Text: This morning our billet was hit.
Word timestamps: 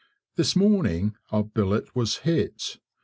This 0.35 0.55
morning 0.55 1.15
our 1.29 1.43
billet 1.43 1.95
was 1.95 2.17
hit. 2.25 2.79